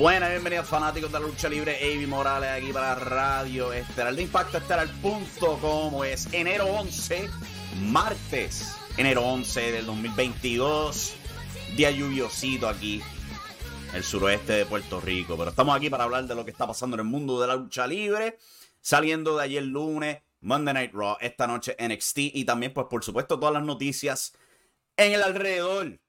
Buenas, 0.00 0.30
bienvenidos 0.30 0.66
fanáticos 0.66 1.12
de 1.12 1.20
la 1.20 1.26
lucha 1.26 1.46
libre. 1.46 1.76
Avi 1.76 2.06
Morales 2.06 2.48
aquí 2.48 2.72
para 2.72 2.94
Radio 2.94 3.70
Estelar 3.70 4.14
de 4.14 4.22
Impacto 4.22 4.56
Estelar.com. 4.56 6.04
Es 6.04 6.26
enero 6.32 6.68
11, 6.68 7.28
martes, 7.82 8.78
enero 8.96 9.20
11 9.26 9.72
del 9.72 9.84
2022. 9.84 11.16
Día 11.76 11.90
lluviosito 11.90 12.66
aquí, 12.66 13.02
el 13.92 14.02
suroeste 14.02 14.54
de 14.54 14.64
Puerto 14.64 15.02
Rico. 15.02 15.36
Pero 15.36 15.50
estamos 15.50 15.76
aquí 15.76 15.90
para 15.90 16.04
hablar 16.04 16.24
de 16.24 16.34
lo 16.34 16.46
que 16.46 16.50
está 16.50 16.66
pasando 16.66 16.96
en 16.96 17.00
el 17.00 17.06
mundo 17.06 17.38
de 17.38 17.48
la 17.48 17.56
lucha 17.56 17.86
libre. 17.86 18.38
Saliendo 18.80 19.36
de 19.36 19.44
ayer 19.44 19.64
lunes, 19.64 20.22
Monday 20.40 20.72
Night 20.72 20.94
Raw, 20.94 21.18
esta 21.20 21.46
noche 21.46 21.76
NXT 21.78 22.18
y 22.32 22.46
también, 22.46 22.72
pues 22.72 22.86
por 22.88 23.04
supuesto, 23.04 23.38
todas 23.38 23.52
las 23.52 23.64
noticias 23.64 24.32
en 24.96 25.12
el 25.12 25.22
alrededor. 25.22 26.00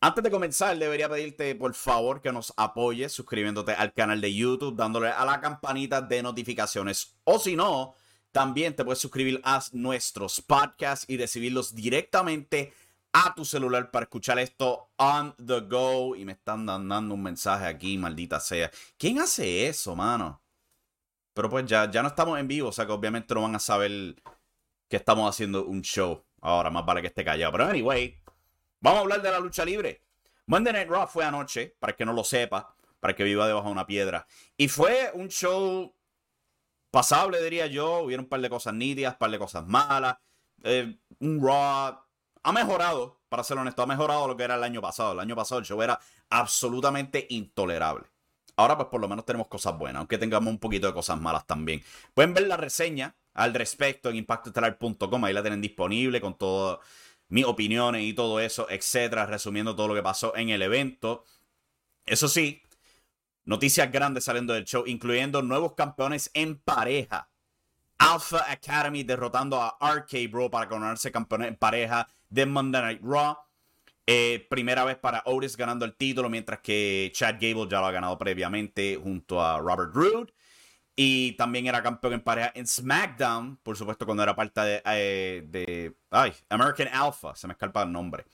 Antes 0.00 0.22
de 0.22 0.30
comenzar, 0.30 0.78
debería 0.78 1.08
pedirte 1.08 1.56
por 1.56 1.74
favor 1.74 2.22
que 2.22 2.30
nos 2.30 2.52
apoyes 2.56 3.12
suscribiéndote 3.12 3.72
al 3.72 3.92
canal 3.92 4.20
de 4.20 4.32
YouTube, 4.32 4.76
dándole 4.76 5.08
a 5.08 5.24
la 5.24 5.40
campanita 5.40 6.00
de 6.00 6.22
notificaciones. 6.22 7.16
O 7.24 7.40
si 7.40 7.56
no, 7.56 7.96
también 8.30 8.76
te 8.76 8.84
puedes 8.84 9.00
suscribir 9.00 9.40
a 9.42 9.60
nuestros 9.72 10.40
podcasts 10.40 11.04
y 11.08 11.16
recibirlos 11.16 11.74
directamente 11.74 12.72
a 13.12 13.34
tu 13.34 13.44
celular 13.44 13.90
para 13.90 14.04
escuchar 14.04 14.38
esto 14.38 14.88
on 14.98 15.34
the 15.44 15.62
go. 15.62 16.14
Y 16.14 16.24
me 16.24 16.32
están 16.32 16.64
dando 16.64 17.14
un 17.14 17.22
mensaje 17.22 17.66
aquí, 17.66 17.98
maldita 17.98 18.38
sea. 18.38 18.70
¿Quién 18.96 19.18
hace 19.18 19.66
eso, 19.66 19.96
mano? 19.96 20.40
Pero 21.34 21.50
pues 21.50 21.66
ya, 21.66 21.90
ya 21.90 22.02
no 22.02 22.08
estamos 22.08 22.38
en 22.38 22.46
vivo, 22.46 22.68
o 22.68 22.72
sea 22.72 22.86
que 22.86 22.92
obviamente 22.92 23.34
no 23.34 23.42
van 23.42 23.56
a 23.56 23.58
saber 23.58 24.14
que 24.88 24.96
estamos 24.96 25.28
haciendo 25.28 25.64
un 25.64 25.82
show. 25.82 26.24
Ahora, 26.40 26.70
más 26.70 26.86
vale 26.86 27.00
que 27.00 27.08
esté 27.08 27.24
callado. 27.24 27.50
Pero 27.50 27.66
anyway, 27.66 28.16
vamos 28.80 28.98
a 28.98 29.02
hablar 29.02 29.22
de 29.22 29.30
la 29.30 29.40
lucha 29.40 29.64
libre. 29.64 30.02
Monday 30.46 30.72
Night 30.72 30.88
Raw 30.88 31.06
fue 31.06 31.24
anoche, 31.24 31.76
para 31.78 31.94
que 31.94 32.04
no 32.04 32.12
lo 32.12 32.24
sepa, 32.24 32.74
para 33.00 33.14
que 33.14 33.24
viva 33.24 33.46
debajo 33.46 33.66
de 33.66 33.72
una 33.72 33.86
piedra. 33.86 34.26
Y 34.56 34.68
fue 34.68 35.10
un 35.14 35.28
show 35.28 35.94
pasable, 36.90 37.42
diría 37.42 37.66
yo. 37.66 38.00
Hubieron 38.00 38.24
un 38.24 38.28
par 38.28 38.40
de 38.40 38.50
cosas 38.50 38.74
nítidas, 38.74 39.12
un 39.12 39.18
par 39.18 39.30
de 39.30 39.38
cosas 39.38 39.66
malas. 39.66 40.16
Eh, 40.62 40.98
un 41.20 41.40
Raw 41.42 41.98
ha 42.42 42.52
mejorado, 42.52 43.20
para 43.28 43.44
ser 43.44 43.58
honesto, 43.58 43.82
ha 43.82 43.86
mejorado 43.86 44.26
lo 44.26 44.36
que 44.36 44.44
era 44.44 44.54
el 44.54 44.64
año 44.64 44.80
pasado. 44.80 45.12
El 45.12 45.20
año 45.20 45.36
pasado 45.36 45.58
el 45.60 45.66
show 45.66 45.80
era 45.82 46.00
absolutamente 46.30 47.26
intolerable. 47.30 48.06
Ahora 48.56 48.76
pues 48.76 48.88
por 48.88 49.00
lo 49.00 49.08
menos 49.08 49.24
tenemos 49.24 49.46
cosas 49.46 49.78
buenas, 49.78 50.00
aunque 50.00 50.18
tengamos 50.18 50.50
un 50.50 50.58
poquito 50.58 50.88
de 50.88 50.92
cosas 50.92 51.20
malas 51.20 51.46
también. 51.46 51.82
Pueden 52.12 52.34
ver 52.34 52.48
la 52.48 52.56
reseña 52.56 53.14
al 53.34 53.54
respecto 53.54 54.10
en 54.10 54.16
impactoestelar.com, 54.16 55.24
ahí 55.24 55.32
la 55.32 55.42
tienen 55.42 55.60
disponible 55.60 56.20
con 56.20 56.36
todas 56.36 56.80
mis 57.28 57.44
opiniones 57.44 58.02
y 58.02 58.12
todo 58.12 58.40
eso, 58.40 58.68
etcétera, 58.70 59.26
resumiendo 59.26 59.76
todo 59.76 59.88
lo 59.88 59.94
que 59.94 60.02
pasó 60.02 60.34
en 60.36 60.48
el 60.50 60.62
evento. 60.62 61.24
Eso 62.06 62.28
sí, 62.28 62.62
noticias 63.44 63.90
grandes 63.92 64.24
saliendo 64.24 64.54
del 64.54 64.64
show, 64.64 64.84
incluyendo 64.86 65.42
nuevos 65.42 65.74
campeones 65.74 66.30
en 66.34 66.58
pareja. 66.58 67.28
Alpha 67.98 68.50
Academy 68.50 69.02
derrotando 69.02 69.60
a 69.60 69.76
RK 69.80 70.30
Bro 70.30 70.50
para 70.50 70.68
coronarse 70.68 71.10
campeón 71.10 71.44
en 71.44 71.56
pareja 71.56 72.08
de 72.30 72.46
Monday 72.46 72.80
Night 72.82 73.00
Raw. 73.02 73.36
Eh, 74.06 74.46
primera 74.48 74.84
vez 74.84 74.96
para 74.96 75.22
Otis 75.26 75.56
ganando 75.56 75.84
el 75.84 75.94
título, 75.94 76.30
mientras 76.30 76.60
que 76.60 77.10
Chad 77.12 77.34
Gable 77.34 77.68
ya 77.68 77.80
lo 77.80 77.86
ha 77.86 77.92
ganado 77.92 78.16
previamente 78.16 78.98
junto 79.02 79.42
a 79.42 79.58
Robert 79.58 79.94
Roode. 79.94 80.32
Y 81.00 81.34
también 81.34 81.68
era 81.68 81.80
campeón 81.80 82.14
en 82.14 82.20
pareja 82.20 82.50
en 82.56 82.66
SmackDown, 82.66 83.58
por 83.62 83.76
supuesto, 83.76 84.04
cuando 84.04 84.24
era 84.24 84.34
parte 84.34 84.60
de, 84.60 84.82
eh, 84.84 85.44
de 85.46 85.94
ay, 86.10 86.32
American 86.48 86.88
Alpha, 86.88 87.36
se 87.36 87.46
me 87.46 87.52
escapa 87.52 87.84
el 87.84 87.92
nombre. 87.92 88.24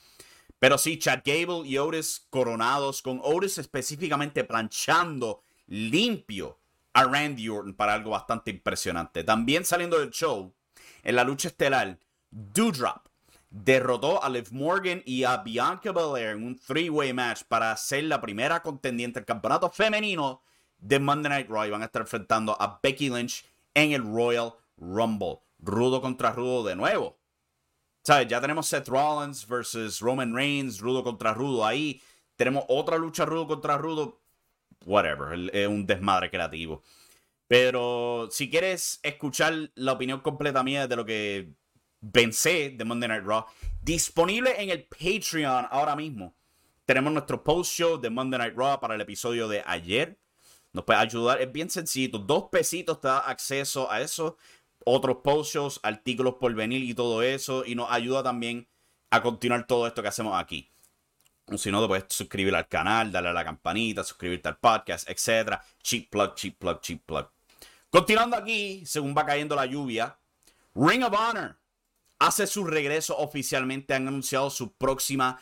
Pero 0.58 0.78
sí, 0.78 0.98
Chad 0.98 1.20
Gable 1.22 1.68
y 1.68 1.76
Otis 1.76 2.26
coronados, 2.30 3.02
con 3.02 3.20
Otis 3.22 3.58
específicamente 3.58 4.44
planchando 4.44 5.42
limpio 5.66 6.58
a 6.94 7.04
Randy 7.04 7.50
Orton 7.50 7.74
para 7.74 7.92
algo 7.92 8.12
bastante 8.12 8.50
impresionante. 8.50 9.24
También 9.24 9.66
saliendo 9.66 9.98
del 9.98 10.08
show, 10.08 10.54
en 11.02 11.16
la 11.16 11.24
lucha 11.24 11.48
estelar, 11.48 11.98
Doudrop 12.30 13.08
derrotó 13.50 14.24
a 14.24 14.30
Liv 14.30 14.48
Morgan 14.52 15.02
y 15.04 15.24
a 15.24 15.36
Bianca 15.36 15.92
Belair 15.92 16.30
en 16.30 16.42
un 16.42 16.58
three-way 16.58 17.12
match 17.12 17.42
para 17.46 17.76
ser 17.76 18.04
la 18.04 18.22
primera 18.22 18.62
contendiente 18.62 19.20
del 19.20 19.26
campeonato 19.26 19.68
femenino 19.68 20.40
de 20.78 20.98
Monday 20.98 21.30
Night 21.30 21.48
Raw 21.48 21.64
y 21.64 21.70
van 21.70 21.82
a 21.82 21.86
estar 21.86 22.02
enfrentando 22.02 22.56
a 22.60 22.80
Becky 22.82 23.10
Lynch 23.10 23.44
en 23.74 23.92
el 23.92 24.02
Royal 24.02 24.54
Rumble. 24.76 25.40
Rudo 25.58 26.00
contra 26.00 26.32
rudo 26.32 26.64
de 26.64 26.76
nuevo. 26.76 27.18
¿Sabes? 28.02 28.28
Ya 28.28 28.40
tenemos 28.40 28.66
Seth 28.66 28.88
Rollins 28.88 29.46
versus 29.48 30.00
Roman 30.00 30.34
Reigns, 30.34 30.78
rudo 30.78 31.02
contra 31.02 31.32
rudo 31.32 31.64
ahí. 31.64 32.02
Tenemos 32.36 32.64
otra 32.68 32.98
lucha 32.98 33.24
rudo 33.24 33.46
contra 33.46 33.78
rudo. 33.78 34.20
Whatever, 34.84 35.50
es 35.54 35.66
un 35.66 35.86
desmadre 35.86 36.30
creativo. 36.30 36.82
Pero 37.46 38.28
si 38.30 38.50
quieres 38.50 39.00
escuchar 39.02 39.70
la 39.74 39.92
opinión 39.92 40.20
completa 40.20 40.62
mía 40.62 40.86
de 40.86 40.96
lo 40.96 41.06
que 41.06 41.54
pensé 42.12 42.70
de 42.70 42.84
Monday 42.84 43.08
Night 43.08 43.24
Raw, 43.24 43.46
disponible 43.82 44.60
en 44.62 44.70
el 44.70 44.84
Patreon 44.84 45.66
ahora 45.70 45.96
mismo. 45.96 46.34
Tenemos 46.84 47.12
nuestro 47.12 47.42
post 47.42 47.72
show 47.72 47.98
de 47.98 48.10
Monday 48.10 48.38
Night 48.38 48.54
Raw 48.56 48.80
para 48.80 48.94
el 48.94 49.00
episodio 49.00 49.48
de 49.48 49.62
ayer. 49.66 50.18
Nos 50.74 50.84
puede 50.84 50.98
ayudar, 50.98 51.40
es 51.40 51.50
bien 51.50 51.70
sencillo. 51.70 52.18
Dos 52.18 52.48
pesitos 52.50 53.00
te 53.00 53.08
da 53.08 53.20
acceso 53.20 53.90
a 53.90 54.00
eso. 54.00 54.36
Otros 54.84 55.18
post 55.22 55.54
shows, 55.54 55.80
artículos 55.82 56.34
por 56.34 56.52
venir 56.52 56.82
y 56.82 56.92
todo 56.92 57.22
eso. 57.22 57.64
Y 57.64 57.76
nos 57.76 57.90
ayuda 57.90 58.22
también 58.22 58.68
a 59.10 59.22
continuar 59.22 59.66
todo 59.66 59.86
esto 59.86 60.02
que 60.02 60.08
hacemos 60.08 60.38
aquí. 60.38 60.68
Si 61.56 61.70
no, 61.70 61.80
te 61.80 61.86
puedes 61.86 62.04
suscribir 62.08 62.54
al 62.56 62.68
canal, 62.68 63.12
darle 63.12 63.28
a 63.28 63.32
la 63.32 63.44
campanita, 63.44 64.02
suscribirte 64.02 64.48
al 64.48 64.58
podcast, 64.58 65.08
etc. 65.08 65.60
Cheap 65.80 66.10
plug, 66.10 66.34
cheap 66.34 66.58
plug, 66.58 66.80
cheap 66.80 67.02
plug. 67.06 67.30
Continuando 67.88 68.36
aquí, 68.36 68.84
según 68.84 69.14
va 69.16 69.24
cayendo 69.24 69.54
la 69.54 69.66
lluvia, 69.66 70.18
Ring 70.74 71.04
of 71.04 71.14
Honor 71.14 71.56
hace 72.18 72.48
su 72.48 72.64
regreso 72.64 73.16
oficialmente. 73.16 73.94
Han 73.94 74.08
anunciado 74.08 74.50
su 74.50 74.72
próxima 74.72 75.38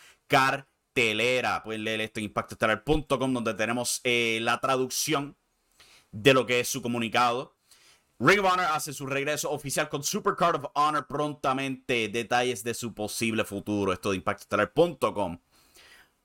cartelera. 0.92 1.62
Pueden 1.62 1.84
leer 1.84 2.00
esto 2.00 2.20
en 2.20 2.24
impactoestelar.com 2.24 3.32
donde 3.32 3.54
tenemos 3.54 4.00
eh, 4.04 4.38
la 4.42 4.60
traducción 4.60 5.36
de 6.10 6.34
lo 6.34 6.46
que 6.46 6.60
es 6.60 6.68
su 6.68 6.82
comunicado. 6.82 7.56
Ring 8.18 8.40
of 8.40 8.52
Honor 8.52 8.66
hace 8.66 8.92
su 8.92 9.06
regreso 9.06 9.50
oficial 9.50 9.88
con 9.88 10.04
Supercard 10.04 10.56
of 10.56 10.70
Honor 10.74 11.06
prontamente. 11.06 12.08
Detalles 12.08 12.62
de 12.62 12.74
su 12.74 12.94
posible 12.94 13.44
futuro. 13.44 13.92
Esto 13.92 14.10
de 14.10 14.16
impactoestelar.com. 14.16 15.38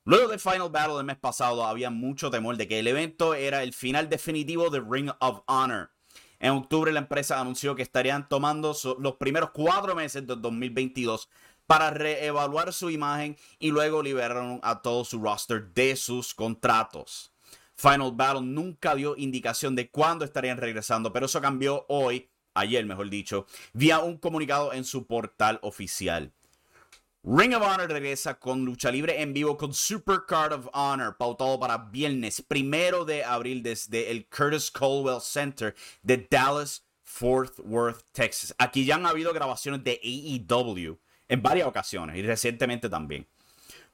Luego 0.04 0.30
del 0.30 0.40
Final 0.40 0.70
Battle 0.70 0.96
del 0.96 1.06
mes 1.06 1.18
pasado 1.18 1.66
había 1.66 1.90
mucho 1.90 2.30
temor 2.30 2.56
de 2.56 2.68
que 2.68 2.80
el 2.80 2.88
evento 2.88 3.34
era 3.34 3.64
el 3.64 3.74
final 3.74 4.10
definitivo 4.10 4.70
de 4.70 4.82
Ring 4.82 5.12
of 5.20 5.42
Honor. 5.48 5.92
En 6.40 6.52
octubre 6.52 6.92
la 6.92 7.00
empresa 7.00 7.42
anunció 7.42 7.76
que 7.76 7.82
estarían 7.82 8.30
tomando 8.30 8.76
los 9.00 9.16
primeros 9.16 9.50
cuatro 9.50 9.96
meses 9.96 10.26
de 10.28 10.36
2022 10.36 11.30
para 11.68 11.92
reevaluar 11.92 12.74
su 12.74 12.90
imagen 12.90 13.38
y 13.60 13.70
luego 13.70 14.02
liberaron 14.02 14.60
a 14.64 14.82
todo 14.82 15.06
su 15.06 15.22
roster 15.22 15.74
de 15.74 15.96
sus 15.96 16.34
contratos. 16.34 17.32
Final 17.76 18.14
Battle 18.14 18.42
nunca 18.42 18.96
dio 18.96 19.16
indicación 19.18 19.76
de 19.76 19.92
cuándo 19.92 20.26
estarían 20.26 20.58
regresando, 20.58 21.14
pero 21.14 21.28
eso 21.28 21.42
cambió 21.42 21.86
hoy, 21.90 22.32
ayer 22.56 22.84
mejor 22.86 23.10
dicho, 23.10 23.46
vía 23.74 24.00
un 24.00 24.18
comunicado 24.18 24.74
en 24.74 24.84
su 24.84 25.06
portal 25.06 25.60
oficial. 25.62 26.34
Ring 27.24 27.54
of 27.54 27.62
Honor 27.62 27.90
regresa 27.90 28.40
con 28.40 28.64
lucha 28.64 28.90
libre 28.90 29.22
en 29.22 29.34
vivo 29.34 29.58
con 29.58 29.74
Super 29.74 30.22
Card 30.26 30.54
of 30.54 30.70
Honor, 30.72 31.18
pautado 31.18 31.60
para 31.60 31.78
viernes 31.78 32.42
primero 32.42 33.04
de 33.04 33.24
abril 33.26 33.62
desde 33.62 34.10
el 34.10 34.28
Curtis 34.30 34.72
Colwell 34.72 35.22
Center 35.22 35.76
de 36.02 36.26
Dallas, 36.32 36.86
Fort 37.04 37.60
Worth, 37.60 38.06
Texas. 38.14 38.56
Aquí 38.58 38.86
ya 38.86 38.96
han 38.96 39.06
habido 39.06 39.34
grabaciones 39.34 39.84
de 39.84 40.00
AEW 40.02 40.98
en 41.28 41.42
varias 41.42 41.68
ocasiones 41.68 42.18
y 42.18 42.22
recientemente 42.22 42.90
también. 42.90 43.28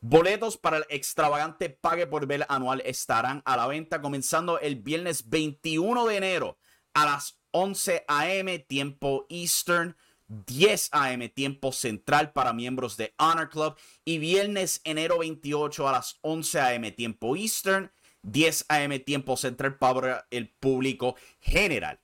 Boletos 0.01 0.57
para 0.57 0.77
el 0.77 0.85
extravagante 0.89 1.69
Pague 1.69 2.07
por 2.07 2.27
Ver 2.27 2.45
anual 2.49 2.81
estarán 2.85 3.41
a 3.45 3.55
la 3.55 3.67
venta 3.67 4.01
comenzando 4.01 4.59
el 4.59 4.75
viernes 4.75 5.29
21 5.29 6.05
de 6.07 6.17
enero 6.17 6.57
a 6.93 7.05
las 7.05 7.39
11 7.51 8.03
a.m. 8.07 8.59
tiempo 8.59 9.25
Eastern 9.29 9.95
10 10.27 10.89
a.m. 10.91 11.29
tiempo 11.29 11.71
central 11.71 12.31
para 12.31 12.53
miembros 12.53 12.97
de 12.97 13.13
Honor 13.17 13.49
Club 13.49 13.75
y 14.05 14.17
viernes 14.17 14.81
enero 14.83 15.19
28 15.19 15.87
a 15.87 15.91
las 15.91 16.17
11 16.21 16.59
a.m. 16.59 16.91
tiempo 16.91 17.35
Eastern, 17.35 17.91
10 18.23 18.65
a.m. 18.69 18.99
tiempo 18.99 19.37
central 19.37 19.77
para 19.77 20.27
el 20.31 20.49
público 20.49 21.15
general. 21.39 21.99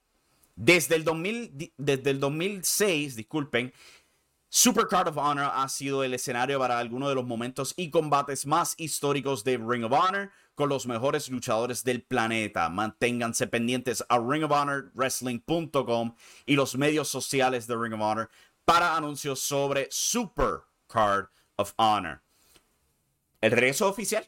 Desde 0.56 0.96
el, 0.96 1.06
2000, 1.06 1.74
desde 1.78 2.10
el 2.10 2.20
2006, 2.20 3.16
disculpen, 3.16 3.74
Supercard 4.52 5.08
of 5.08 5.18
Honor 5.18 5.52
ha 5.54 5.70
sido 5.70 6.04
el 6.04 6.16
escenario 6.16 6.58
para 6.58 6.80
algunos 6.80 7.10
de 7.10 7.16
los 7.16 7.26
momentos 7.26 7.76
y 7.78 7.92
combates 7.92 8.48
más 8.48 8.74
históricos 8.78 9.44
de 9.44 9.58
Ring 9.58 9.84
of 9.84 9.92
Honor 9.92 10.32
con 10.56 10.70
los 10.70 10.88
mejores 10.88 11.30
luchadores 11.30 11.84
del 11.84 12.02
planeta. 12.02 12.68
Manténganse 12.68 13.46
pendientes 13.46 14.04
a 14.10 14.18
ringofhonorwrestling.com 14.18 16.16
y 16.48 16.56
los 16.56 16.76
medios 16.76 17.08
sociales 17.08 17.68
de 17.68 17.78
Ring 17.78 17.94
of 17.94 18.02
Honor 18.02 18.32
para 18.66 18.98
anuncios 18.98 19.40
sobre 19.40 19.88
Supercard 19.92 21.28
of 21.58 21.74
Honor. 21.78 22.24
El 23.42 23.52
regreso 23.52 23.88
oficial, 23.88 24.28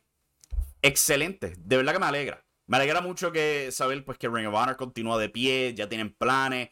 excelente, 0.83 1.55
de 1.57 1.77
verdad 1.77 1.93
que 1.93 1.99
me 1.99 2.05
alegra. 2.05 2.45
Me 2.67 2.77
alegra 2.77 3.01
mucho 3.01 3.31
que 3.31 3.71
saber 3.71 4.05
pues, 4.05 4.19
que 4.19 4.29
Ring 4.29 4.47
of 4.47 4.53
Honor 4.53 4.77
continúa 4.77 5.17
de 5.17 5.29
pie, 5.29 5.73
ya 5.73 5.89
tienen 5.89 6.13
planes. 6.13 6.69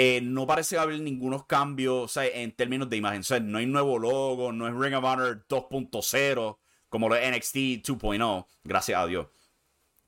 Eh, 0.00 0.20
no 0.22 0.46
parece 0.46 0.78
haber 0.78 1.00
ningunos 1.00 1.44
cambios 1.46 2.16
en 2.16 2.52
términos 2.52 2.88
de 2.88 2.96
imagen. 2.96 3.22
No 3.50 3.58
hay 3.58 3.66
nuevo 3.66 3.98
logo, 3.98 4.52
no 4.52 4.68
es 4.68 4.74
Ring 4.74 4.94
of 4.94 5.02
Honor 5.02 5.44
2.0 5.48 6.56
como 6.88 7.08
lo 7.08 7.16
es 7.16 7.36
NXT 7.36 7.56
2.0, 7.84 8.46
gracias 8.62 8.96
a 8.96 9.06
Dios. 9.06 9.26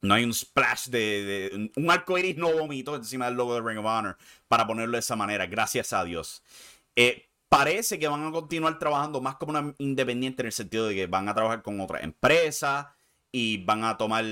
No 0.03 0.15
hay 0.15 0.23
un 0.23 0.33
splash 0.33 0.87
de, 0.91 1.73
un 1.75 1.91
arco 1.91 2.17
iris 2.17 2.37
no 2.37 2.53
vomito 2.53 2.95
encima 2.95 3.27
del 3.27 3.35
logo 3.35 3.55
de 3.55 3.61
Ring 3.61 3.79
of 3.79 3.85
Honor 3.85 4.17
para 4.47 4.65
ponerlo 4.65 4.93
de 4.93 5.01
esa 5.01 5.17
manera, 5.17 5.47
gracias 5.47 5.93
a 5.93 6.05
Dios. 6.05 6.45
Eh, 6.95 7.29
parece 7.49 7.99
que 7.99 8.07
van 8.07 8.25
a 8.25 8.31
continuar 8.31 8.79
trabajando 8.79 9.21
más 9.21 9.37
como 9.37 9.51
una 9.51 9.75
independiente 9.79 10.43
en 10.43 10.47
el 10.47 10.53
sentido 10.53 10.87
de 10.87 10.95
que 10.95 11.07
van 11.09 11.29
a 11.29 11.35
trabajar 11.35 11.63
con 11.63 11.81
otras 11.81 12.05
empresas 12.05 12.87
y 13.33 13.59
van 13.65 13.83
a 13.83 13.99
tomar 13.99 14.25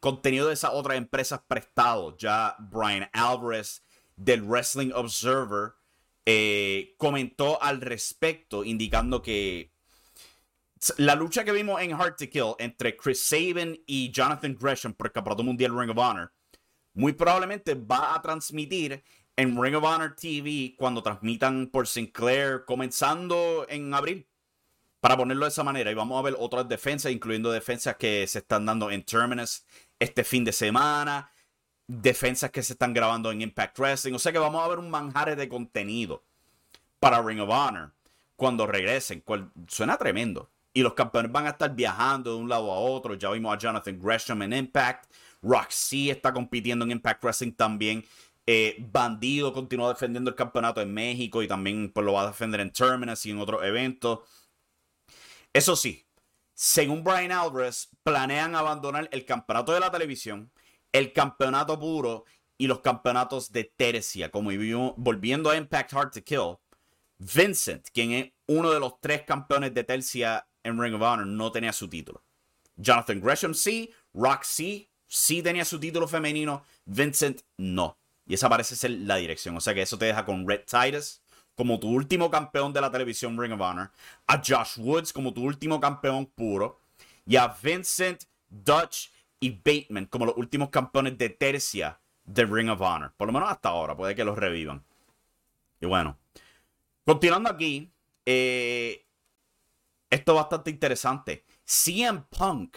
contenido 0.00 0.48
de 0.48 0.54
esas 0.54 0.72
otras 0.72 0.96
empresas 0.96 1.40
prestado. 1.46 2.16
Ya 2.16 2.56
Brian 2.58 3.10
Alvarez 3.12 3.82
del 4.24 4.42
Wrestling 4.42 4.92
Observer 4.94 5.74
eh, 6.24 6.94
comentó 6.98 7.60
al 7.62 7.80
respecto, 7.80 8.64
indicando 8.64 9.22
que 9.22 9.72
la 10.96 11.14
lucha 11.14 11.44
que 11.44 11.52
vimos 11.52 11.80
en 11.80 11.92
Hard 11.92 12.16
to 12.16 12.28
Kill 12.28 12.54
entre 12.58 12.96
Chris 12.96 13.24
Sabin 13.24 13.80
y 13.86 14.10
Jonathan 14.10 14.56
Gresham 14.58 14.94
por 14.94 15.08
el 15.08 15.12
Campeonato 15.12 15.42
Mundial 15.42 15.78
Ring 15.78 15.90
of 15.90 15.98
Honor, 15.98 16.32
muy 16.94 17.12
probablemente 17.12 17.74
va 17.74 18.14
a 18.14 18.22
transmitir 18.22 19.02
en 19.36 19.60
Ring 19.60 19.74
of 19.74 19.84
Honor 19.84 20.14
TV 20.14 20.74
cuando 20.76 21.02
transmitan 21.02 21.68
por 21.68 21.86
Sinclair 21.86 22.64
comenzando 22.66 23.66
en 23.68 23.92
abril. 23.94 24.28
Para 25.00 25.16
ponerlo 25.16 25.46
de 25.46 25.48
esa 25.48 25.64
manera. 25.64 25.90
Y 25.90 25.94
vamos 25.94 26.16
a 26.16 26.22
ver 26.22 26.36
otras 26.38 26.68
defensas, 26.68 27.10
incluyendo 27.10 27.50
defensas 27.50 27.96
que 27.96 28.24
se 28.28 28.38
están 28.38 28.64
dando 28.64 28.88
en 28.88 29.02
Terminus 29.02 29.64
este 29.98 30.22
fin 30.22 30.44
de 30.44 30.52
semana. 30.52 31.28
Defensas 32.00 32.50
que 32.50 32.62
se 32.62 32.72
están 32.72 32.94
grabando 32.94 33.30
en 33.30 33.42
Impact 33.42 33.78
Wrestling. 33.78 34.14
O 34.14 34.18
sea 34.18 34.32
que 34.32 34.38
vamos 34.38 34.64
a 34.64 34.68
ver 34.68 34.78
un 34.78 34.90
manjar 34.90 35.36
de 35.36 35.48
contenido 35.48 36.22
para 36.98 37.22
Ring 37.22 37.40
of 37.40 37.50
Honor 37.50 37.92
cuando 38.36 38.66
regresen. 38.66 39.20
Cual 39.20 39.50
suena 39.68 39.98
tremendo. 39.98 40.50
Y 40.72 40.82
los 40.82 40.94
campeones 40.94 41.30
van 41.30 41.46
a 41.46 41.50
estar 41.50 41.74
viajando 41.74 42.34
de 42.34 42.36
un 42.40 42.48
lado 42.48 42.72
a 42.72 42.78
otro. 42.78 43.14
Ya 43.14 43.30
vimos 43.30 43.54
a 43.54 43.58
Jonathan 43.58 44.00
Gresham 44.00 44.42
en 44.42 44.54
Impact. 44.54 45.12
Roxy 45.42 46.08
está 46.10 46.32
compitiendo 46.32 46.84
en 46.84 46.92
Impact 46.92 47.22
Wrestling 47.22 47.52
también. 47.52 48.04
Eh, 48.46 48.76
Bandido 48.90 49.52
continúa 49.52 49.90
defendiendo 49.90 50.30
el 50.30 50.36
campeonato 50.36 50.80
en 50.80 50.92
México 50.92 51.42
y 51.42 51.48
también 51.48 51.92
pues, 51.92 52.04
lo 52.04 52.14
va 52.14 52.22
a 52.22 52.26
defender 52.28 52.60
en 52.60 52.72
Terminus 52.72 53.24
y 53.26 53.30
en 53.30 53.38
otros 53.38 53.62
eventos. 53.62 54.20
Eso 55.52 55.76
sí, 55.76 56.06
según 56.54 57.04
Brian 57.04 57.32
Alvarez, 57.32 57.88
planean 58.02 58.54
abandonar 58.54 59.08
el 59.12 59.24
campeonato 59.24 59.72
de 59.72 59.80
la 59.80 59.90
televisión, 59.90 60.50
el 60.92 61.12
campeonato 61.12 61.78
puro 61.78 62.24
y 62.58 62.66
los 62.66 62.80
campeonatos 62.80 63.50
de 63.50 63.64
tercia, 63.64 64.30
como 64.30 64.50
volviendo 64.96 65.50
a 65.50 65.56
Impact 65.56 65.92
Hard 65.94 66.10
to 66.12 66.22
Kill. 66.22 66.58
Vincent, 67.18 67.88
quien 67.92 68.12
es 68.12 68.32
uno 68.46 68.70
de 68.70 68.80
los 68.80 69.00
tres 69.00 69.22
campeones 69.22 69.74
de 69.74 69.84
tercia 69.84 70.46
en 70.62 70.80
Ring 70.80 70.94
of 70.94 71.02
Honor, 71.02 71.26
no 71.26 71.50
tenía 71.52 71.72
su 71.72 71.88
título. 71.88 72.22
Jonathan 72.76 73.20
Gresham 73.20 73.54
sí, 73.54 73.92
Rock 74.12 74.42
sí, 74.44 74.90
sí 75.06 75.42
tenía 75.42 75.64
su 75.64 75.78
título 75.78 76.08
femenino, 76.08 76.64
Vincent 76.84 77.42
no. 77.56 77.98
Y 78.26 78.34
esa 78.34 78.48
parece 78.48 78.76
ser 78.76 78.92
la 78.92 79.16
dirección. 79.16 79.56
O 79.56 79.60
sea 79.60 79.74
que 79.74 79.82
eso 79.82 79.98
te 79.98 80.06
deja 80.06 80.24
con 80.24 80.48
Red 80.48 80.62
Titus 80.64 81.20
como 81.54 81.78
tu 81.78 81.88
último 81.88 82.30
campeón 82.30 82.72
de 82.72 82.80
la 82.80 82.90
televisión 82.90 83.38
Ring 83.38 83.52
of 83.52 83.60
Honor, 83.60 83.90
a 84.26 84.38
Josh 84.38 84.78
Woods 84.78 85.12
como 85.12 85.34
tu 85.34 85.42
último 85.42 85.80
campeón 85.80 86.26
puro, 86.26 86.80
y 87.26 87.36
a 87.36 87.54
Vincent, 87.62 88.24
Dutch 88.48 89.10
y 89.42 89.50
Bateman 89.50 90.06
como 90.06 90.24
los 90.24 90.36
últimos 90.36 90.70
campeones 90.70 91.18
de 91.18 91.28
tercia 91.28 92.00
de 92.24 92.46
Ring 92.46 92.70
of 92.70 92.80
Honor. 92.80 93.12
Por 93.16 93.26
lo 93.26 93.32
menos 93.32 93.50
hasta 93.50 93.70
ahora, 93.70 93.96
puede 93.96 94.14
que 94.14 94.24
los 94.24 94.38
revivan. 94.38 94.84
Y 95.80 95.86
bueno, 95.86 96.16
continuando 97.04 97.50
aquí, 97.50 97.92
eh, 98.24 99.04
esto 100.08 100.32
es 100.32 100.36
bastante 100.36 100.70
interesante. 100.70 101.44
CM 101.64 102.22
Punk 102.30 102.76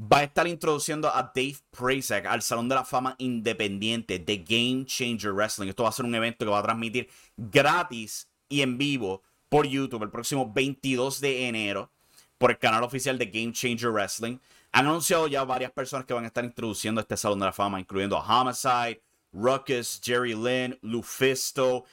va 0.00 0.18
a 0.18 0.24
estar 0.24 0.48
introduciendo 0.48 1.08
a 1.08 1.22
Dave 1.32 1.58
Prazak 1.70 2.26
al 2.26 2.42
Salón 2.42 2.68
de 2.68 2.74
la 2.74 2.84
Fama 2.84 3.14
Independiente 3.18 4.18
de 4.18 4.38
Game 4.38 4.84
Changer 4.84 5.32
Wrestling. 5.32 5.68
Esto 5.68 5.84
va 5.84 5.90
a 5.90 5.92
ser 5.92 6.06
un 6.06 6.14
evento 6.16 6.44
que 6.44 6.50
va 6.50 6.58
a 6.58 6.62
transmitir 6.64 7.08
gratis 7.36 8.28
y 8.48 8.62
en 8.62 8.78
vivo 8.78 9.22
por 9.48 9.64
YouTube 9.64 10.02
el 10.02 10.10
próximo 10.10 10.52
22 10.52 11.20
de 11.20 11.46
enero 11.46 11.92
por 12.36 12.50
el 12.50 12.58
canal 12.58 12.82
oficial 12.82 13.16
de 13.16 13.26
Game 13.26 13.52
Changer 13.52 13.90
Wrestling. 13.90 14.38
Han 14.72 14.86
anunciado 14.86 15.26
ya 15.28 15.44
varias 15.44 15.72
personas 15.72 16.06
que 16.06 16.14
van 16.14 16.24
a 16.24 16.28
estar 16.28 16.44
introduciendo 16.44 17.00
este 17.00 17.16
Salón 17.16 17.40
de 17.40 17.46
la 17.46 17.52
Fama, 17.52 17.80
incluyendo 17.80 18.16
a 18.16 18.42
Homicide, 18.42 19.02
Ruckus, 19.32 20.00
Jerry 20.02 20.34
Lynn, 20.34 20.78
Lufisto, 20.82 21.84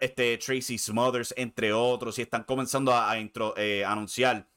este, 0.00 0.38
Tracy 0.38 0.78
Smothers, 0.78 1.34
entre 1.36 1.72
otros, 1.72 2.18
y 2.18 2.22
están 2.22 2.44
comenzando 2.44 2.92
a, 2.94 3.14
eh, 3.56 3.84
anunciar 3.84 4.48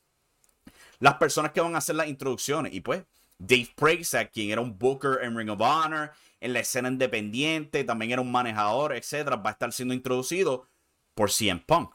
las 1.00 1.16
personas 1.16 1.52
que 1.52 1.62
van 1.62 1.76
a 1.76 1.80
hacer 1.80 1.96
las 1.96 2.08
introducciones. 2.08 2.74
Y 2.74 2.82
pues, 2.82 3.04
Dave 3.38 3.70
Prazak, 3.76 4.32
quien 4.32 4.52
era 4.52 4.62
un 4.62 4.78
booker 4.78 5.20
en 5.24 5.38
Ring 5.38 5.50
of 5.50 5.62
Honor, 5.62 6.12
en 6.40 6.54
la 6.54 6.60
escena 6.60 6.90
independiente, 6.90 7.84
también 7.84 8.12
era 8.12 8.22
un 8.22 8.32
manejador, 8.32 8.96
etcétera, 8.96 9.36
va 9.36 9.52
a 9.52 9.54
estar 9.54 9.72
siendo 9.74 9.94
introducido 9.94 10.68
por 11.14 11.32
CM 11.32 11.62
Punk. 11.66 11.94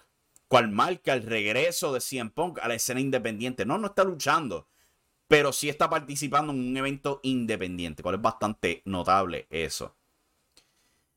Cual 0.49 0.71
marca 0.71 1.13
el 1.13 1.23
regreso 1.23 1.93
de 1.93 2.01
CM 2.01 2.31
Punk 2.31 2.61
a 2.61 2.69
la 2.69 2.75
escena 2.75 3.01
independiente. 3.01 3.67
No, 3.67 3.79
no 3.79 3.89
está 3.89 4.05
luchando, 4.05 4.69
pero 5.29 5.53
sí 5.53 5.69
está 5.69 5.91
participando 5.91 6.53
en 6.53 6.61
un 6.61 6.77
evento 6.77 7.21
independiente, 7.23 8.03
cual 8.03 8.17
es 8.17 8.23
bastante 8.23 8.83
notable 8.85 9.47
eso. 9.51 9.97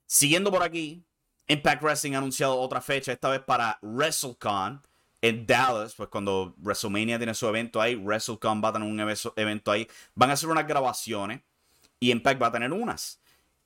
Siguiendo 0.06 0.51
por 0.51 0.63
aquí, 0.63 1.04
Impact 1.48 1.84
Wrestling 1.84 2.13
ha 2.13 2.18
anunciado 2.20 2.60
otra 2.60 2.82
fecha, 2.82 3.12
esta 3.12 3.30
vez 3.30 3.42
para 3.42 3.78
WrestleCon, 3.82 4.82
en 5.22 5.46
Dallas, 5.46 5.96
pues 5.96 6.10
cuando 6.10 6.56
WrestleMania 6.58 7.18
tiene 7.18 7.34
su 7.34 7.48
evento 7.48 7.82
ahí, 7.82 7.96
WrestleCon 7.96 8.62
va 8.63 8.70
a 8.70 8.74
tener 8.74 8.88
un 8.88 9.00
evento 9.36 9.72
ahí, 9.72 9.88
van 10.16 10.30
a 10.30 10.34
hacer 10.34 10.50
unas 10.50 10.66
grabaciones 10.66 11.42
y 12.00 12.12
Impact 12.12 12.42
va 12.42 12.48
a 12.48 12.51
tener 12.51 12.72
unas. 12.72 13.20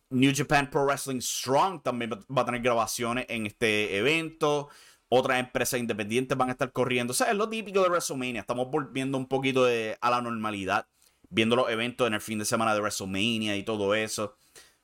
New 0.10 0.32
Japan 0.36 0.70
Pro 0.70 0.86
Wrestling 0.86 1.22
Strong 1.22 1.84
también 1.84 2.12
va 2.12 2.42
a 2.42 2.46
tener 2.46 2.62
grabaciones 2.62 3.26
en 3.30 3.48
este 3.48 3.98
evento. 3.98 4.70
Otras 5.16 5.40
empresas 5.40 5.80
independientes 5.80 6.36
van 6.36 6.50
a 6.50 6.54
estar 6.54 6.72
corriendo. 6.72 7.12
O 7.12 7.14
sea, 7.14 7.30
es 7.30 7.36
lo 7.36 7.48
típico 7.48 7.84
de 7.84 7.90
WrestleMania. 7.90 8.42
Estamos 8.42 8.72
volviendo 8.72 9.16
un 9.16 9.28
poquito 9.28 9.66
a 9.66 10.10
la 10.10 10.22
normalidad. 10.22 10.88
Viendo 11.30 11.56
los 11.56 11.70
eventos 11.70 12.08
en 12.08 12.16
el 12.16 12.22
fin 12.22 12.40
de 12.40 12.46
semana 12.46 12.74
de 12.74 12.80
WrestleMania 12.80 13.56
y 13.56 13.62
todo 13.62 13.94
eso. 13.94 14.36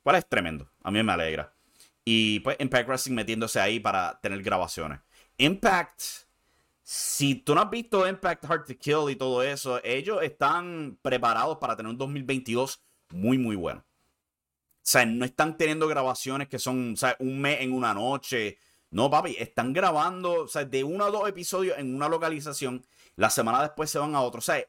Cual 0.03 0.17
es 0.17 0.29
tremendo. 0.29 0.69
A 0.83 0.91
mí 0.91 1.01
me 1.01 1.13
alegra. 1.13 1.51
Y 2.05 2.41
pues 2.41 2.57
Impact 2.59 2.87
Wrestling 2.87 3.15
metiéndose 3.15 3.59
ahí 3.59 3.79
para 3.79 4.19
tener 4.21 4.43
grabaciones. 4.43 4.99
Impact 5.39 6.01
si 6.83 7.33
tú 7.33 7.55
no 7.55 7.61
has 7.61 7.69
visto 7.71 8.07
Impact 8.07 8.45
Hard 8.45 8.65
to 8.65 8.77
Kill 8.77 9.09
y 9.09 9.15
todo 9.15 9.41
eso, 9.41 9.79
ellos 9.83 10.21
están 10.21 10.97
preparados 11.01 11.57
para 11.57 11.75
tener 11.75 11.89
un 11.89 11.97
2022 11.97 12.83
muy, 13.09 13.39
muy 13.39 13.55
bueno. 13.55 13.79
O 13.79 14.81
sea, 14.81 15.07
no 15.07 15.25
están 15.25 15.57
teniendo 15.57 15.87
grabaciones 15.87 16.47
que 16.47 16.59
son 16.59 16.95
un 17.19 17.41
mes 17.41 17.61
en 17.61 17.73
una 17.73 17.95
noche. 17.95 18.59
No, 18.91 19.09
papi, 19.09 19.35
están 19.37 19.73
grabando 19.73 20.43
o 20.43 20.47
sea, 20.47 20.65
de 20.65 20.83
uno 20.83 21.05
a 21.05 21.11
dos 21.11 21.27
episodios 21.29 21.77
en 21.77 21.95
una 21.95 22.09
localización. 22.09 22.85
La 23.15 23.29
semana 23.29 23.61
después 23.61 23.89
se 23.89 23.99
van 23.99 24.15
a 24.15 24.21
otro. 24.21 24.39
O 24.39 24.41
sea, 24.41 24.63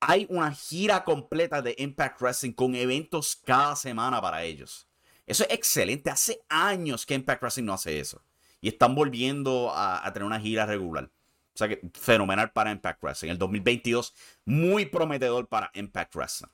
hay 0.00 0.26
una 0.28 0.52
gira 0.52 1.04
completa 1.04 1.62
de 1.62 1.74
Impact 1.78 2.20
Wrestling 2.20 2.52
con 2.52 2.74
eventos 2.74 3.36
cada 3.44 3.76
semana 3.76 4.20
para 4.20 4.44
ellos. 4.44 4.86
Eso 5.26 5.44
es 5.44 5.50
excelente. 5.50 6.10
Hace 6.10 6.42
años 6.48 7.06
que 7.06 7.14
Impact 7.14 7.42
Wrestling 7.42 7.64
no 7.64 7.72
hace 7.72 7.98
eso. 7.98 8.22
Y 8.60 8.68
están 8.68 8.94
volviendo 8.94 9.72
a 9.74 10.10
tener 10.12 10.26
una 10.26 10.40
gira 10.40 10.66
regular. 10.66 11.10
O 11.54 11.56
sea 11.58 11.68
que 11.68 11.80
fenomenal 11.94 12.50
para 12.50 12.72
Impact 12.72 13.02
Wrestling. 13.02 13.30
El 13.30 13.38
2022, 13.38 14.12
muy 14.44 14.86
prometedor 14.86 15.46
para 15.46 15.70
Impact 15.74 16.14
Wrestling. 16.16 16.48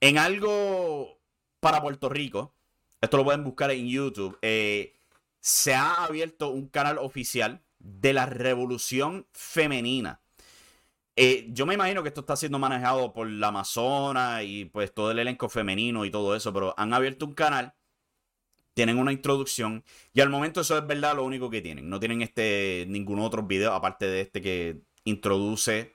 En 0.00 0.16
algo 0.16 1.18
para 1.58 1.82
Puerto 1.82 2.08
Rico, 2.08 2.54
esto 3.00 3.16
lo 3.16 3.24
pueden 3.24 3.42
buscar 3.42 3.70
en 3.72 3.88
YouTube, 3.88 4.38
eh, 4.42 4.94
se 5.40 5.74
ha 5.74 6.04
abierto 6.04 6.50
un 6.50 6.68
canal 6.68 6.98
oficial 6.98 7.62
de 7.78 8.12
la 8.12 8.26
revolución 8.26 9.26
femenina. 9.32 10.20
Eh, 11.16 11.46
yo 11.50 11.66
me 11.66 11.74
imagino 11.74 12.02
que 12.02 12.08
esto 12.08 12.20
está 12.20 12.36
siendo 12.36 12.58
manejado 12.58 13.12
por 13.12 13.28
la 13.28 13.48
Amazona 13.48 14.42
y 14.42 14.66
pues 14.66 14.94
todo 14.94 15.10
el 15.10 15.18
elenco 15.18 15.48
femenino 15.48 16.04
y 16.04 16.10
todo 16.10 16.36
eso, 16.36 16.52
pero 16.52 16.74
han 16.78 16.94
abierto 16.94 17.26
un 17.26 17.34
canal 17.34 17.74
tienen 18.74 18.98
una 18.98 19.12
introducción 19.12 19.84
y 20.12 20.20
al 20.20 20.30
momento 20.30 20.60
eso 20.62 20.78
es 20.78 20.86
verdad 20.86 21.16
lo 21.16 21.24
único 21.24 21.50
que 21.50 21.60
tienen. 21.60 21.90
No 21.90 22.00
tienen 22.00 22.22
este 22.22 22.86
ningún 22.88 23.20
otro 23.20 23.42
video 23.42 23.74
aparte 23.74 24.06
de 24.06 24.20
este 24.22 24.40
que 24.40 24.80
introduce 25.04 25.94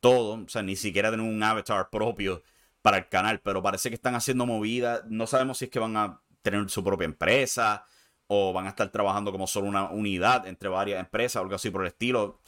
todo, 0.00 0.42
o 0.44 0.48
sea, 0.48 0.62
ni 0.62 0.76
siquiera 0.76 1.10
tienen 1.10 1.26
un 1.26 1.42
avatar 1.42 1.90
propio 1.90 2.42
para 2.80 2.98
el 2.98 3.08
canal, 3.08 3.40
pero 3.40 3.62
parece 3.62 3.88
que 3.90 3.94
están 3.96 4.14
haciendo 4.14 4.46
movidas, 4.46 5.02
no 5.08 5.26
sabemos 5.26 5.58
si 5.58 5.66
es 5.66 5.70
que 5.70 5.78
van 5.78 5.96
a 5.96 6.22
tener 6.42 6.68
su 6.70 6.82
propia 6.82 7.04
empresa 7.04 7.84
o 8.34 8.50
van 8.54 8.64
a 8.64 8.70
estar 8.70 8.88
trabajando 8.88 9.30
como 9.30 9.46
solo 9.46 9.66
una 9.68 9.90
unidad 9.90 10.46
entre 10.46 10.70
varias 10.70 11.00
empresas 11.00 11.36
o 11.36 11.40
algo 11.40 11.54
así 11.54 11.70
por 11.70 11.82
el 11.82 11.88
estilo. 11.88 12.40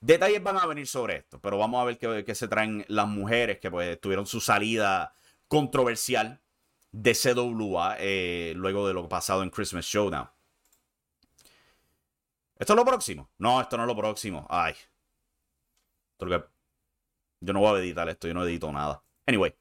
Detalles 0.00 0.42
van 0.42 0.56
a 0.56 0.66
venir 0.66 0.88
sobre 0.88 1.18
esto, 1.18 1.40
pero 1.40 1.56
vamos 1.58 1.80
a 1.80 1.84
ver 1.84 2.24
qué, 2.24 2.34
se 2.34 2.48
traen 2.48 2.84
las 2.88 3.06
mujeres 3.06 3.60
que 3.60 3.70
pues 3.70 4.00
tuvieron 4.00 4.26
su 4.26 4.40
salida 4.40 5.14
controversial 5.46 6.40
de 6.90 7.14
CWA 7.14 7.96
eh, 8.00 8.52
luego 8.56 8.88
de 8.88 8.94
lo 8.94 9.08
pasado 9.08 9.44
en 9.44 9.50
Christmas 9.50 9.84
Showdown. 9.84 10.28
¿Esto 12.58 12.72
es 12.72 12.76
lo 12.76 12.84
próximo? 12.84 13.30
No, 13.38 13.60
esto 13.60 13.76
no 13.76 13.84
es 13.84 13.86
lo 13.86 13.96
próximo. 13.96 14.44
Ay. 14.50 14.74
Yo 16.18 17.52
no 17.52 17.60
voy 17.60 17.78
a 17.78 17.80
editar 17.80 18.08
esto, 18.08 18.26
yo 18.26 18.34
no 18.34 18.44
edito 18.44 18.72
nada. 18.72 19.04
Anyway. 19.24 19.54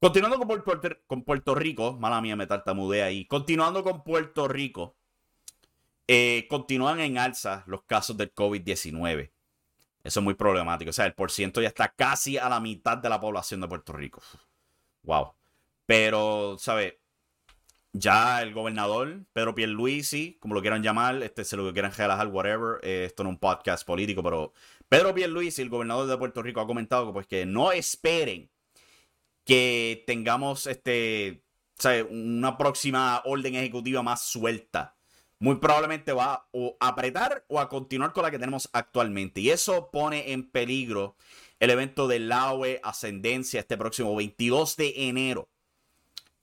Continuando 0.00 0.38
con 0.38 0.46
Puerto, 0.46 0.96
con 1.06 1.24
Puerto 1.24 1.54
Rico, 1.54 1.94
mala 1.94 2.20
mía 2.20 2.36
me 2.36 2.46
tartamudeé 2.46 3.02
ahí. 3.02 3.24
Continuando 3.24 3.82
con 3.82 4.04
Puerto 4.04 4.46
Rico, 4.46 4.97
eh, 6.08 6.46
continúan 6.48 7.00
en 7.00 7.18
alza 7.18 7.64
los 7.66 7.82
casos 7.84 8.16
del 8.16 8.34
COVID-19. 8.34 9.30
Eso 10.02 10.20
es 10.20 10.24
muy 10.24 10.34
problemático. 10.34 10.88
O 10.88 10.92
sea, 10.92 11.04
el 11.04 11.12
porciento 11.12 11.60
ya 11.60 11.68
está 11.68 11.88
casi 11.88 12.38
a 12.38 12.48
la 12.48 12.60
mitad 12.60 12.96
de 12.96 13.10
la 13.10 13.20
población 13.20 13.60
de 13.60 13.68
Puerto 13.68 13.92
Rico. 13.92 14.22
Wow. 15.02 15.34
Pero, 15.84 16.56
¿sabes? 16.58 16.94
Ya 17.92 18.40
el 18.42 18.54
gobernador, 18.54 19.24
Pedro 19.32 19.54
Pierluisi, 19.54 20.38
como 20.40 20.54
lo 20.54 20.62
quieran 20.62 20.82
llamar, 20.82 21.22
este, 21.22 21.44
se 21.44 21.56
lo 21.56 21.70
quieran 21.72 21.92
relajar, 21.92 22.28
whatever. 22.28 22.78
Eh, 22.82 23.04
esto 23.06 23.22
no 23.22 23.30
es 23.30 23.34
un 23.34 23.40
podcast 23.40 23.86
político, 23.86 24.22
pero 24.22 24.52
Pedro 24.88 25.14
Pierluisi, 25.14 25.60
el 25.62 25.68
gobernador 25.68 26.06
de 26.06 26.16
Puerto 26.16 26.42
Rico, 26.42 26.60
ha 26.60 26.66
comentado 26.66 27.06
que, 27.06 27.12
pues, 27.12 27.26
que 27.26 27.44
no 27.44 27.72
esperen 27.72 28.50
que 29.44 30.04
tengamos 30.06 30.66
este, 30.66 31.42
una 32.10 32.56
próxima 32.56 33.22
orden 33.24 33.54
ejecutiva 33.56 34.02
más 34.02 34.22
suelta 34.22 34.97
muy 35.40 35.56
probablemente 35.56 36.12
va 36.12 36.48
a 36.80 36.88
apretar 36.88 37.44
o 37.48 37.60
a 37.60 37.68
continuar 37.68 38.12
con 38.12 38.24
la 38.24 38.30
que 38.30 38.38
tenemos 38.38 38.68
actualmente. 38.72 39.40
Y 39.40 39.50
eso 39.50 39.90
pone 39.90 40.32
en 40.32 40.50
peligro 40.50 41.16
el 41.60 41.70
evento 41.70 42.08
de 42.08 42.18
Laue 42.18 42.80
Ascendencia 42.82 43.60
este 43.60 43.76
próximo 43.76 44.14
22 44.16 44.76
de 44.76 45.08
enero 45.08 45.48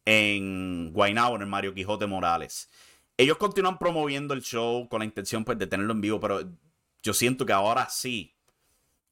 en 0.06 0.92
Guaynabo, 0.94 1.36
en 1.36 1.42
el 1.42 1.48
Mario 1.48 1.74
Quijote 1.74 2.06
Morales. 2.06 2.70
Ellos 3.18 3.38
continúan 3.38 3.80
promoviendo 3.80 4.34
el 4.34 4.44
show 4.44 4.88
con 4.88 5.00
la 5.00 5.06
intención 5.06 5.44
pues, 5.46 5.58
de 5.58 5.68
tenerlo 5.68 5.94
en 5.94 6.02
vivo, 6.02 6.20
pero 6.20 6.42
yo 7.02 7.14
siento 7.14 7.46
que 7.46 7.54
ahora 7.54 7.90
sí 7.90 8.36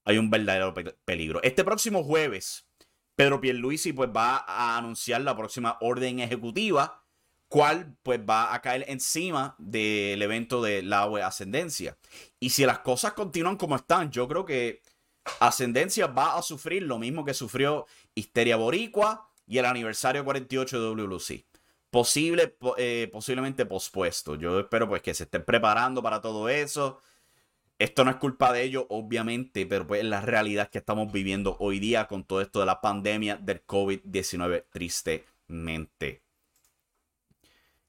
hay 0.05 0.17
un 0.17 0.29
verdadero 0.29 0.73
peligro. 1.05 1.41
Este 1.43 1.63
próximo 1.63 2.03
jueves, 2.03 2.65
Pedro 3.15 3.39
Pierluisi 3.39 3.93
pues, 3.93 4.09
va 4.09 4.43
a 4.47 4.77
anunciar 4.77 5.21
la 5.21 5.35
próxima 5.35 5.77
orden 5.81 6.19
ejecutiva 6.19 7.02
cuál 7.53 7.95
pues 8.01 8.19
va 8.19 8.55
a 8.55 8.61
caer 8.63 8.83
encima 8.87 9.53
del 9.59 10.19
evento 10.23 10.59
de 10.59 10.81
la 10.81 11.03
Ascendencia. 11.23 11.95
Y 12.39 12.49
si 12.49 12.65
las 12.65 12.79
cosas 12.79 13.13
continúan 13.13 13.57
como 13.57 13.75
están, 13.75 14.09
yo 14.09 14.27
creo 14.27 14.43
que 14.43 14.81
Ascendencia 15.39 16.07
va 16.07 16.35
a 16.35 16.41
sufrir 16.41 16.81
lo 16.81 16.97
mismo 16.97 17.23
que 17.23 17.35
sufrió 17.35 17.85
Histeria 18.15 18.55
Boricua 18.55 19.29
y 19.45 19.59
el 19.59 19.65
aniversario 19.65 20.25
48 20.25 20.81
de 20.81 21.03
WLC. 21.03 21.45
Posible, 21.91 22.57
eh, 22.77 23.07
posiblemente 23.13 23.67
pospuesto. 23.67 24.33
Yo 24.33 24.61
espero 24.61 24.89
pues 24.89 25.03
que 25.03 25.13
se 25.13 25.25
estén 25.25 25.45
preparando 25.45 26.01
para 26.01 26.21
todo 26.21 26.49
eso. 26.49 27.03
Esto 27.77 28.03
no 28.03 28.09
es 28.09 28.17
culpa 28.17 28.51
de 28.51 28.63
ellos, 28.63 28.87
obviamente, 28.89 29.67
pero 29.67 29.85
pues 29.85 30.01
es 30.01 30.07
la 30.07 30.21
realidad 30.21 30.71
que 30.71 30.79
estamos 30.79 31.11
viviendo 31.11 31.55
hoy 31.59 31.77
día 31.77 32.07
con 32.07 32.23
todo 32.23 32.41
esto 32.41 32.61
de 32.61 32.65
la 32.65 32.81
pandemia 32.81 33.37
del 33.37 33.63
COVID-19, 33.63 34.65
tristemente. 34.71 36.23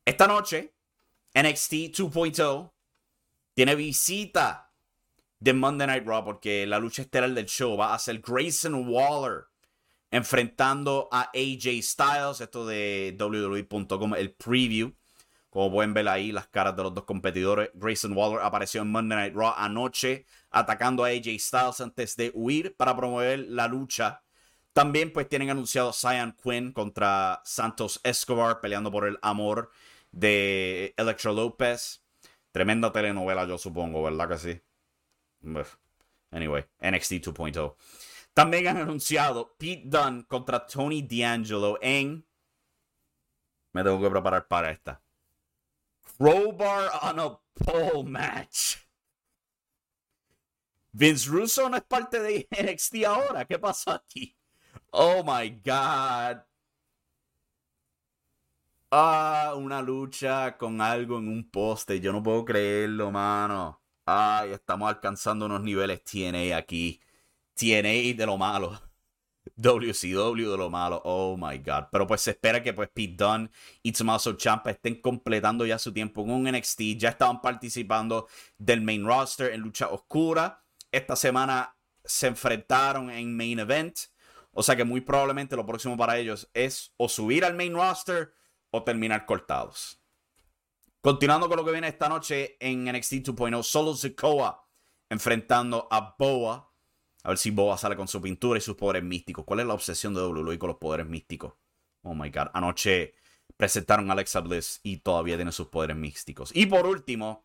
Esta 0.07 0.27
noche, 0.27 0.75
NXT 1.35 1.73
2.0 1.97 2.73
tiene 3.55 3.75
visita 3.75 4.71
de 5.41 5.55
Monday 5.55 5.87
Night 5.87 6.07
Raw 6.07 6.23
porque 6.23 6.67
la 6.67 6.79
lucha 6.79 7.01
estelar 7.01 7.33
del 7.33 7.47
show 7.47 7.75
va 7.75 7.95
a 7.95 7.99
ser 7.99 8.21
Grayson 8.21 8.87
Waller 8.87 9.47
enfrentando 10.11 11.09
a 11.11 11.31
AJ 11.35 11.83
Styles. 11.83 12.43
Esto 12.43 12.67
de 12.67 13.17
WWE.com, 13.19 14.15
el 14.15 14.35
preview. 14.35 14.93
Como 15.49 15.73
pueden 15.73 15.95
ver 15.95 16.07
ahí, 16.09 16.33
las 16.33 16.49
caras 16.49 16.77
de 16.77 16.83
los 16.83 16.93
dos 16.93 17.05
competidores. 17.05 17.71
Grayson 17.73 18.13
Waller 18.13 18.41
apareció 18.43 18.83
en 18.83 18.91
Monday 18.91 19.17
Night 19.17 19.35
Raw 19.35 19.55
anoche 19.57 20.27
atacando 20.51 21.05
a 21.05 21.09
AJ 21.09 21.39
Styles 21.39 21.81
antes 21.81 22.15
de 22.17 22.31
huir 22.35 22.77
para 22.77 22.95
promover 22.95 23.39
la 23.39 23.69
lucha. 23.69 24.23
También 24.75 25.15
pues 25.15 25.31
tienen 25.31 25.49
anunciado 25.49 25.95
Cyan 25.95 26.37
Quinn 26.37 26.73
contra 26.73 27.41
Santos 27.45 28.01
Escobar 28.05 28.61
peleando 28.61 28.91
por 28.91 29.07
el 29.07 29.19
amor 29.23 29.71
de 30.15 30.95
Electra 30.97 31.33
Lopez. 31.33 32.03
Tremenda 32.53 32.93
telenovela, 32.93 33.45
yo 33.47 33.59
supongo, 33.59 34.03
¿verdad 34.05 34.29
que 34.29 34.39
sí? 34.39 34.63
Anyway, 36.31 36.65
NXT 36.81 37.13
2.0. 37.15 37.77
También 38.33 38.69
han 38.69 38.77
anunciado 38.79 39.57
Pete 39.59 39.83
Dunne 39.87 40.25
contra 40.27 40.65
Tony 40.67 41.03
D'Angelo 41.03 41.79
en. 41.83 42.27
Me 43.73 43.83
tengo 43.83 44.01
que 44.01 44.11
preparar 44.11 44.47
para 44.47 44.71
esta. 44.71 45.03
Crowbar 46.17 46.91
on 47.03 47.21
a 47.21 47.41
pole 47.55 48.05
match. 48.05 48.77
Vince 50.93 51.29
Russo 51.29 51.69
no 51.69 51.77
es 51.77 51.83
parte 51.83 52.21
de 52.21 52.49
NXT 52.51 53.05
ahora. 53.05 53.45
¿Qué 53.45 53.59
pasó 53.59 53.91
aquí? 53.91 54.37
Oh 54.91 55.25
my 55.25 55.51
god. 55.65 56.45
Ah, 58.97 59.55
una 59.57 59.83
lucha 59.83 60.57
con 60.57 60.81
algo 60.81 61.19
en 61.19 61.27
un 61.27 61.51
poste. 61.51 61.99
Yo 62.01 62.13
no 62.13 62.23
puedo 62.23 62.45
creerlo, 62.45 63.11
mano. 63.11 63.83
Ay, 64.07 64.53
estamos 64.53 64.89
alcanzando 64.89 65.47
unos 65.47 65.63
niveles 65.63 66.05
TNA 66.05 66.57
aquí. 66.57 67.01
TNA 67.55 68.15
de 68.17 68.25
lo 68.25 68.39
malo. 68.39 68.81
WCW 69.57 70.49
de 70.49 70.57
lo 70.57 70.71
malo. 70.71 71.03
Oh 71.05 71.37
my 71.37 71.59
god. 71.59 71.87
Pero 71.91 72.07
pues 72.07 72.21
se 72.21 72.31
espera 72.33 72.63
que 72.63 72.73
pues 72.73 72.89
Pete 72.89 73.17
Dunne 73.17 73.51
y 73.83 73.91
Tommaso 73.91 74.37
Ciampa 74.39 74.71
estén 74.71 75.01
completando 75.01 75.67
ya 75.67 75.77
su 75.77 75.93
tiempo 75.93 76.23
en 76.23 76.31
un 76.31 76.45
NXT. 76.45 76.81
Ya 76.97 77.09
estaban 77.09 77.41
participando 77.41 78.29
del 78.59 78.81
main 78.81 79.05
roster 79.05 79.55
en 79.55 79.61
lucha 79.61 79.89
oscura. 79.89 80.63
Esta 80.93 81.17
semana 81.17 81.77
se 82.05 82.29
enfrentaron 82.29 83.11
en 83.11 83.37
main 83.37 83.59
event. 83.59 83.99
O 84.53 84.63
sea 84.63 84.77
que 84.77 84.85
muy 84.85 85.01
probablemente 85.01 85.57
lo 85.57 85.67
próximo 85.67 85.97
para 85.97 86.17
ellos 86.17 86.49
es 86.55 86.95
o 86.97 87.09
subir 87.09 87.45
al 87.45 87.57
main 87.57 87.75
roster 87.75 88.33
o 88.75 88.83
terminar 88.83 89.25
cortados. 89.25 90.01
Continuando 91.01 91.49
con 91.49 91.59
lo 91.59 91.65
que 91.65 91.71
viene 91.71 91.87
esta 91.87 92.09
noche 92.09 92.57
en 92.59 92.85
NXT 92.85 93.13
2.0, 93.29 93.63
Solo 93.63 93.95
Sikoa 93.95 94.67
enfrentando 95.09 95.87
a 95.91 96.17
Boa. 96.19 96.73
A 97.23 97.29
ver 97.29 97.39
si 97.39 97.51
Boa 97.51 97.79
sale 97.79 97.95
con 97.95 98.09
su 98.09 98.21
pintura 98.21 98.59
y 98.59 98.61
sus 98.61 98.75
poderes 98.75 99.05
místicos. 99.05 99.45
¿Cuál 99.45 99.61
es 99.61 99.67
la 99.67 99.75
obsesión 99.75 100.13
de 100.13 100.23
WWE 100.23 100.59
con 100.59 100.69
los 100.71 100.79
poderes 100.79 101.07
místicos? 101.07 101.53
Oh 102.03 102.15
my 102.17 102.31
god. 102.31 102.49
Anoche 102.53 103.15
presentaron 103.57 104.11
a 104.11 104.15
Alexa 104.15 104.41
Bliss 104.41 104.81
y 104.83 104.97
todavía 104.97 105.37
tiene 105.37 105.53
sus 105.53 105.69
poderes 105.69 105.97
místicos. 105.97 106.51
Y 106.53 106.67
por 106.67 106.85
último, 106.85 107.45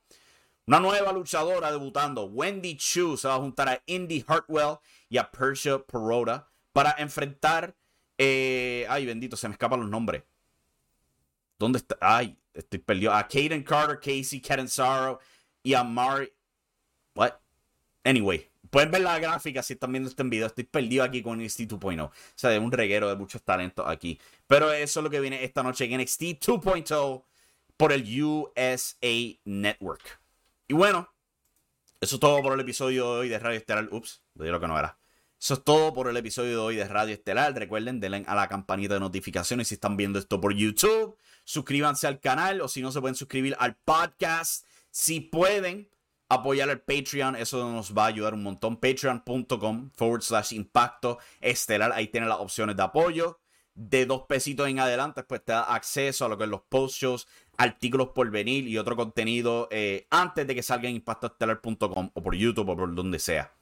una 0.66 0.80
nueva 0.80 1.12
luchadora 1.12 1.72
debutando, 1.72 2.26
Wendy 2.26 2.76
Chu, 2.76 3.18
se 3.18 3.28
va 3.28 3.36
a 3.36 3.40
juntar 3.40 3.70
a 3.70 3.84
Indy 3.86 4.26
Hartwell 4.28 4.80
y 5.10 5.18
a 5.18 5.30
Persia 5.30 5.78
Perota 5.86 6.50
para 6.74 6.96
enfrentar. 6.98 7.76
Eh, 8.18 8.88
ay, 8.90 9.06
bendito, 9.06 9.38
se 9.38 9.48
me 9.48 9.54
escapan 9.54 9.82
los 9.82 9.90
nombres. 9.90 10.24
¿Dónde 11.60 11.80
está? 11.80 11.98
Ay, 12.00 12.38
estoy 12.54 12.80
perdido. 12.80 13.14
A 13.14 13.28
Caden 13.28 13.64
Carter, 13.64 14.00
Casey 14.00 14.40
Catanzaro 14.40 15.20
y 15.62 15.74
a 15.74 15.84
Mari. 15.84 16.32
What? 17.16 17.34
Anyway, 18.06 18.50
pueden 18.70 18.92
ver 18.92 19.02
la 19.02 19.20
gráfica 19.20 19.62
si 19.62 19.74
están 19.74 19.92
viendo 19.92 20.10
este 20.10 20.24
video. 20.24 20.48
Estoy 20.48 20.64
perdido 20.64 21.04
aquí 21.04 21.22
con 21.22 21.38
NXT 21.38 21.62
2.0. 21.62 22.06
O 22.06 22.12
sea, 22.36 22.50
de 22.50 22.60
un 22.60 22.72
reguero 22.72 23.10
de 23.10 23.18
muchos 23.18 23.44
talentos 23.44 23.86
aquí. 23.88 24.20
Pero 24.48 24.72
eso 24.72 25.02
es 25.02 25.04
lo 25.04 25.10
que 25.10 25.20
viene 25.20 25.44
esta 25.44 25.62
noche 25.62 25.86
en 25.86 26.02
NXT 26.02 26.22
2.0 26.22 27.24
por 27.76 27.92
el 27.92 28.24
USA 28.24 29.38
Network. 29.44 30.22
Y 30.68 30.74
bueno, 30.74 31.14
eso 32.00 32.16
es 32.16 32.20
todo 32.20 32.42
por 32.42 32.54
el 32.54 32.60
episodio 32.62 33.14
de 33.14 33.20
hoy 33.20 33.30
de 33.30 33.40
Radio 33.40 33.58
Estelar. 33.58 33.90
Ups, 33.92 34.22
lo 34.36 34.60
que 34.60 34.68
no 34.68 34.80
era. 34.80 34.99
Eso 35.40 35.54
es 35.54 35.64
todo 35.64 35.94
por 35.94 36.10
el 36.10 36.18
episodio 36.18 36.52
de 36.52 36.58
hoy 36.58 36.76
de 36.76 36.88
Radio 36.88 37.14
Estelar. 37.14 37.54
Recuerden, 37.54 38.00
denle 38.00 38.26
a 38.28 38.36
la 38.36 38.48
campanita 38.48 38.96
de 38.96 39.00
notificaciones 39.00 39.70
si 39.70 39.76
están 39.76 39.96
viendo 39.96 40.20
esto 40.20 40.42
por 40.42 40.54
YouTube 40.54 41.16
suscríbanse 41.50 42.06
al 42.06 42.20
canal 42.20 42.62
o 42.62 42.68
si 42.68 42.80
no 42.80 42.92
se 42.92 43.02
pueden 43.02 43.16
suscribir 43.16 43.56
al 43.58 43.76
podcast. 43.76 44.68
Si 44.92 45.20
pueden 45.20 45.90
apoyar 46.30 46.70
el 46.70 46.80
Patreon, 46.80 47.36
eso 47.36 47.72
nos 47.72 47.98
va 47.98 48.04
a 48.04 48.08
ayudar 48.08 48.36
un 48.36 48.44
montón. 48.44 48.78
Patreon.com 48.78 49.90
forward 49.96 50.22
slash 50.22 50.54
impacto 50.54 51.18
estelar. 51.42 51.92
Ahí 51.94 52.08
tienen 52.08 52.30
las 52.30 52.38
opciones 52.38 52.78
de 52.78 52.84
apoyo. 52.84 53.40
De 53.74 54.06
dos 54.06 54.24
pesitos 54.28 54.68
en 54.68 54.80
adelante, 54.80 55.24
pues 55.24 55.44
te 55.44 55.54
da 55.54 55.64
acceso 55.64 56.26
a 56.26 56.30
lo 56.30 56.38
que 56.38 56.44
es 56.44 56.50
los 56.50 56.62
post 56.62 56.96
shows, 56.96 57.28
artículos 57.58 58.10
por 58.10 58.30
venir 58.30 58.68
y 58.68 58.78
otro 58.78 58.96
contenido 58.96 59.70
eh, 59.72 60.06
antes 60.10 60.46
de 60.46 60.54
que 60.54 60.62
salga 60.62 60.90
en 60.90 60.96
impactoestelar.com 60.98 62.12
o 62.14 62.22
por 62.22 62.36
YouTube 62.36 62.70
o 62.70 62.76
por 62.76 62.94
donde 62.94 63.20
sea. 63.20 63.54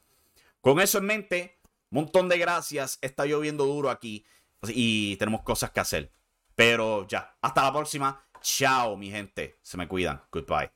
Con 0.60 0.80
eso 0.80 0.98
en 0.98 1.06
mente, 1.06 1.57
montón 1.90 2.30
de 2.30 2.38
gracias. 2.38 3.00
Está 3.02 3.26
lloviendo 3.26 3.66
duro 3.66 3.90
aquí 3.90 4.26
y 4.64 5.16
tenemos 5.18 5.44
cosas 5.44 5.72
que 5.72 5.80
hacer. 5.80 6.12
Pero 6.56 7.08
ya, 7.08 7.38
hasta 7.42 7.64
la 7.64 7.72
próxima. 7.72 8.28
Chao, 8.42 8.98
mi 8.98 9.10
gente. 9.10 9.60
Se 9.62 9.78
me 9.78 9.88
cuidan. 9.88 10.22
Goodbye. 10.32 10.72